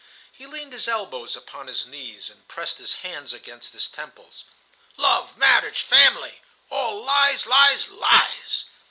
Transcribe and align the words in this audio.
He 0.33 0.47
leaned 0.47 0.73
his 0.73 0.87
elbows 0.87 1.35
upon 1.35 1.67
his 1.67 1.85
knees, 1.85 2.31
and 2.31 2.47
pressed 2.47 2.79
his 2.79 2.93
hands 3.05 3.33
against 3.33 3.73
his 3.73 3.87
temples. 3.87 4.45
"Love, 4.97 5.37
marriage, 5.37 5.83
family,—all 5.83 7.03
lies, 7.03 7.45
lies, 7.45 7.87
lies." 7.87 8.65